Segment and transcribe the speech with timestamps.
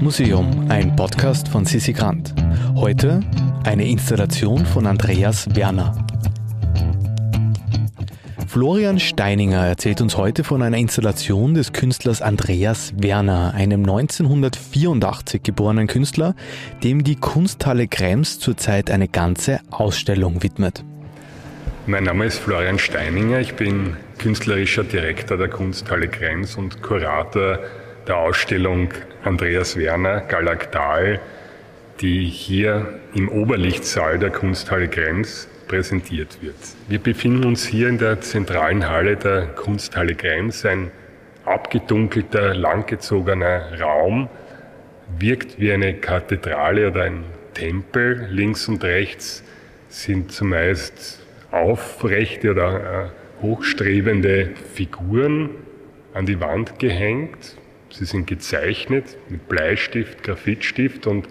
[0.00, 2.34] Museum, ein Podcast von Sissi Grant.
[2.74, 3.20] Heute
[3.64, 5.96] eine Installation von Andreas Werner.
[8.46, 15.86] Florian Steininger erzählt uns heute von einer Installation des Künstlers Andreas Werner, einem 1984 geborenen
[15.86, 16.34] Künstler,
[16.82, 20.84] dem die Kunsthalle Krems zurzeit eine ganze Ausstellung widmet.
[21.86, 27.58] Mein Name ist Florian Steininger, ich bin künstlerischer Direktor der Kunsthalle Krems und Kurator
[28.06, 28.88] der Ausstellung
[29.24, 31.20] Andreas Werner Galaktal,
[32.00, 36.56] die hier im Oberlichtsaal der Kunsthalle Krems präsentiert wird.
[36.88, 40.90] Wir befinden uns hier in der zentralen Halle der Kunsthalle Krems, ein
[41.44, 44.28] abgedunkelter, langgezogener Raum,
[45.18, 48.28] wirkt wie eine Kathedrale oder ein Tempel.
[48.30, 49.42] Links und rechts
[49.88, 55.50] sind zumeist aufrechte oder äh, hochstrebende Figuren
[56.12, 57.56] an die Wand gehängt.
[57.94, 61.28] Sie sind gezeichnet mit Bleistift, Graphitstift und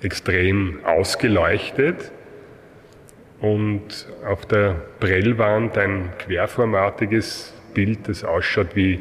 [0.00, 2.10] extrem ausgeleuchtet.
[3.40, 9.00] Und auf der Prellwand ein querformatiges Bild, das ausschaut wie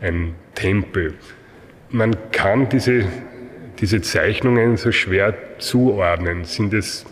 [0.00, 1.14] ein Tempel.
[1.90, 3.04] Man kann diese,
[3.78, 6.44] diese Zeichnungen so schwer zuordnen.
[6.44, 7.04] Sind es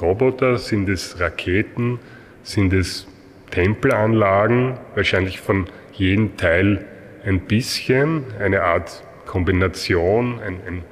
[0.00, 2.00] Roboter, sind es Raketen,
[2.42, 3.06] sind es
[3.52, 6.84] Tempelanlagen, wahrscheinlich von jedem Teil
[7.24, 10.82] ein bisschen eine Art Kombination, ein, ein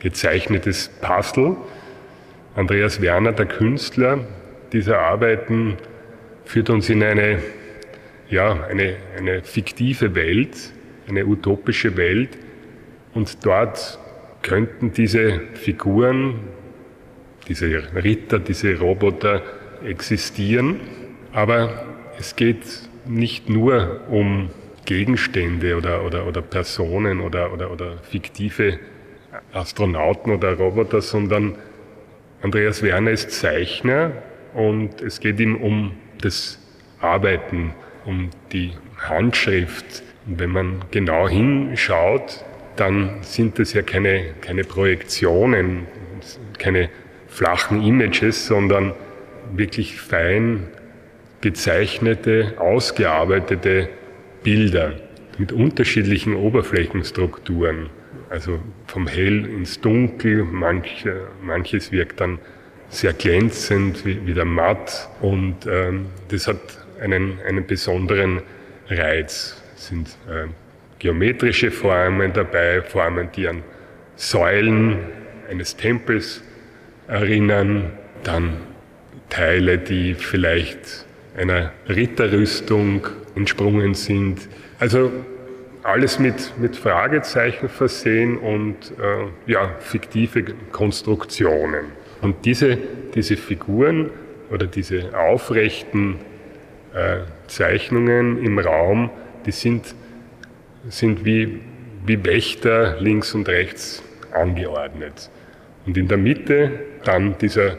[0.00, 1.56] gezeichnetes Puzzle.
[2.54, 4.20] Andreas Werner, der Künstler
[4.72, 5.76] dieser Arbeiten,
[6.44, 7.38] führt uns in eine,
[8.28, 10.72] ja, eine, eine fiktive Welt,
[11.08, 12.36] eine utopische Welt.
[13.14, 13.98] Und dort
[14.42, 16.40] könnten diese Figuren,
[17.48, 19.42] diese Ritter, diese Roboter
[19.84, 20.80] existieren.
[21.32, 21.84] Aber
[22.18, 22.64] es geht
[23.06, 24.50] nicht nur um
[24.90, 28.80] Gegenstände oder, oder, oder Personen oder, oder, oder fiktive
[29.52, 31.54] Astronauten oder Roboter, sondern
[32.42, 34.10] Andreas Werner ist Zeichner
[34.52, 36.58] und es geht ihm um das
[37.00, 37.72] Arbeiten,
[38.04, 40.02] um die Handschrift.
[40.26, 45.86] Und wenn man genau hinschaut, dann sind das ja keine, keine Projektionen,
[46.58, 46.90] keine
[47.28, 48.92] flachen Images, sondern
[49.52, 50.66] wirklich fein
[51.42, 53.88] gezeichnete, ausgearbeitete
[54.42, 54.92] Bilder
[55.38, 57.90] mit unterschiedlichen Oberflächenstrukturen.
[58.28, 62.38] Also vom Hell ins Dunkel, manche, manches wirkt dann
[62.88, 66.58] sehr glänzend, wieder matt und ähm, das hat
[67.00, 68.42] einen, einen besonderen
[68.88, 69.62] Reiz.
[69.76, 70.46] Es sind äh,
[70.98, 73.62] geometrische Formen dabei, Formen, die an
[74.16, 74.98] Säulen
[75.48, 76.42] eines Tempels
[77.08, 78.58] erinnern, dann
[79.30, 84.48] Teile, die vielleicht einer Ritterrüstung entsprungen sind.
[84.78, 85.10] Also
[85.82, 91.86] alles mit, mit Fragezeichen versehen und äh, ja, fiktive Konstruktionen.
[92.20, 92.76] Und diese,
[93.14, 94.10] diese Figuren
[94.50, 96.16] oder diese aufrechten
[96.94, 99.10] äh, Zeichnungen im Raum,
[99.46, 99.94] die sind,
[100.88, 101.60] sind wie,
[102.04, 104.02] wie Wächter links und rechts
[104.32, 105.30] angeordnet.
[105.86, 106.72] Und in der Mitte
[107.04, 107.78] dann dieser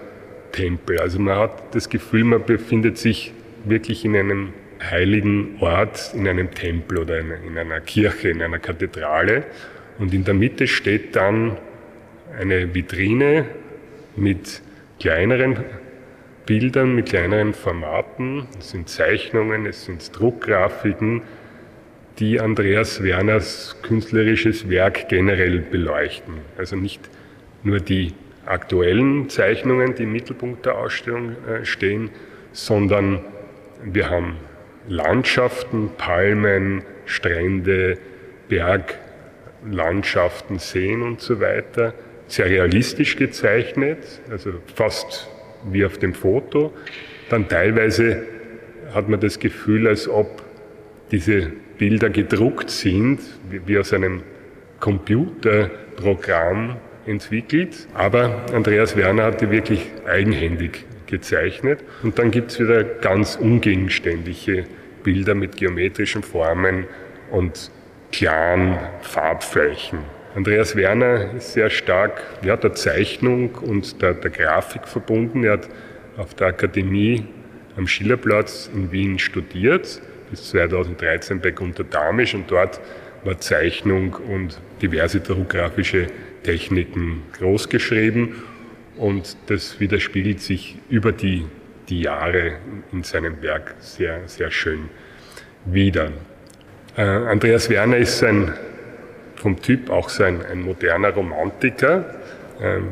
[0.51, 0.99] Tempel.
[0.99, 3.33] Also man hat das Gefühl, man befindet sich
[3.65, 9.43] wirklich in einem heiligen Ort, in einem Tempel oder in einer Kirche, in einer Kathedrale.
[9.99, 11.57] Und in der Mitte steht dann
[12.39, 13.45] eine Vitrine
[14.15, 14.61] mit
[14.99, 15.57] kleineren
[16.45, 18.47] Bildern, mit kleineren Formaten.
[18.59, 21.21] Es sind Zeichnungen, es sind Druckgrafiken,
[22.19, 26.35] die Andreas Werners künstlerisches Werk generell beleuchten.
[26.57, 27.01] Also nicht
[27.63, 28.13] nur die
[28.45, 32.09] aktuellen Zeichnungen, die im Mittelpunkt der Ausstellung äh, stehen,
[32.51, 33.19] sondern
[33.83, 34.37] wir haben
[34.87, 37.97] Landschaften, Palmen, Strände,
[38.49, 41.93] Berglandschaften, Seen und so weiter.
[42.27, 45.29] Sehr realistisch gezeichnet, also fast
[45.69, 46.73] wie auf dem Foto.
[47.29, 48.23] Dann teilweise
[48.93, 50.43] hat man das Gefühl, als ob
[51.11, 53.19] diese Bilder gedruckt sind,
[53.49, 54.23] wie aus einem
[54.79, 57.87] Computerprogramm entwickelt.
[57.93, 61.83] Aber Andreas Werner hat die wirklich eigenhändig gezeichnet.
[62.01, 64.65] Und dann gibt es wieder ganz ungegenständliche
[65.03, 66.85] Bilder mit geometrischen Formen
[67.29, 67.69] und
[68.11, 69.99] klaren Farbflächen.
[70.35, 75.43] Andreas Werner ist sehr stark ja, der Zeichnung und der, der Grafik verbunden.
[75.43, 75.69] Er hat
[76.17, 77.25] auf der Akademie
[77.77, 82.79] am Schillerplatz in Wien studiert, bis 2013 bei Gunter Damisch und dort
[83.23, 86.07] war Zeichnung und diverse druckgrafische
[86.43, 88.35] Techniken großgeschrieben
[88.97, 91.45] und das widerspiegelt sich über die,
[91.89, 92.53] die Jahre
[92.91, 94.89] in seinem Werk sehr, sehr schön
[95.65, 96.11] wieder.
[96.97, 98.53] Äh, Andreas Werner ist ein
[99.35, 102.05] vom Typ auch so ein, ein moderner Romantiker.
[102.61, 102.89] Ähm,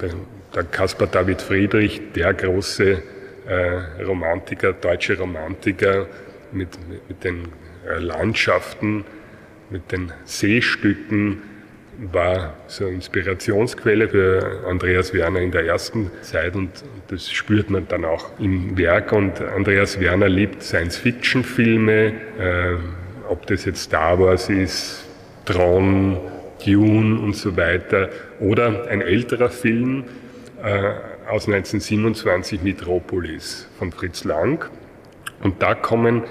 [0.00, 0.10] der,
[0.54, 3.02] der Caspar David Friedrich, der große
[3.46, 6.06] äh, Romantiker, deutsche Romantiker
[6.52, 7.48] mit, mit, mit den
[7.86, 9.04] äh, Landschaften,
[9.68, 11.42] mit den Seestücken,
[12.12, 16.70] war so eine Inspirationsquelle für Andreas Werner in der ersten Zeit und
[17.08, 19.12] das spürt man dann auch im Werk.
[19.12, 22.76] Und Andreas Werner liebt Science-Fiction-Filme, äh,
[23.28, 25.04] ob das jetzt Star Wars ist,
[25.44, 26.18] Tron,
[26.64, 28.08] Dune und so weiter.
[28.40, 30.04] Oder ein älterer Film
[30.62, 30.92] äh,
[31.28, 34.64] aus 1927, Metropolis von Fritz Lang.
[35.42, 36.24] Und da kommen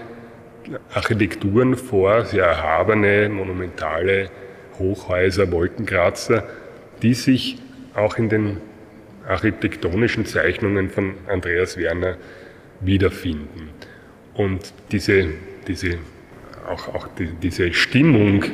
[0.94, 4.30] Architekturen vor, sehr erhabene, monumentale
[4.79, 6.47] Hochhäuser, Wolkenkratzer,
[7.01, 7.57] die sich
[7.93, 8.57] auch in den
[9.27, 12.17] architektonischen Zeichnungen von Andreas Werner
[12.81, 13.69] wiederfinden.
[14.33, 15.27] Und diese,
[15.67, 15.97] diese,
[16.67, 18.45] auch, auch die, diese Stimmung,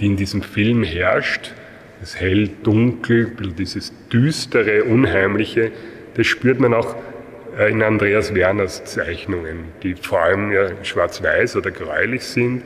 [0.00, 1.52] die in diesem Film herrscht,
[2.00, 5.70] das hell, dunkel, dieses düstere, unheimliche,
[6.14, 6.96] das spürt man auch
[7.58, 12.62] äh, in Andreas Werners Zeichnungen, die vor allem ja schwarz-weiß oder gräulich sind.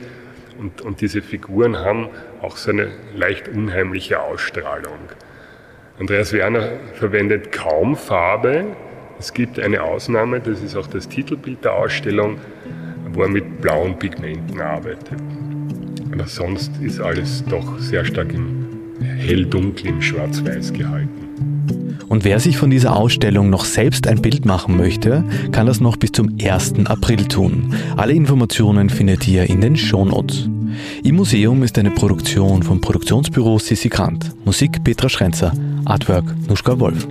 [0.59, 2.09] Und, und diese Figuren haben
[2.41, 4.99] auch so eine leicht unheimliche Ausstrahlung.
[5.99, 8.65] Andreas Werner verwendet kaum Farbe.
[9.17, 12.39] Es gibt eine Ausnahme, das ist auch das Titelbild der Ausstellung,
[13.13, 15.19] wo er mit blauen Pigmenten arbeitet.
[16.11, 18.67] Aber sonst ist alles doch sehr stark im
[19.17, 21.18] hell-dunkel, im Schwarz-Weiß gehalten.
[22.09, 25.95] Und wer sich von dieser Ausstellung noch selbst ein Bild machen möchte, kann das noch
[25.95, 26.85] bis zum 1.
[26.85, 27.75] April tun.
[27.95, 30.49] Alle Informationen findet ihr in den Shownotes.
[31.03, 34.31] Im Museum ist eine Produktion vom Produktionsbüro Sissi Grant.
[34.43, 35.53] Musik Petra Schrenzer,
[35.85, 37.07] Artwork Nuschka Wolf.